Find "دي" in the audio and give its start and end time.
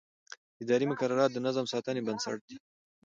2.49-2.57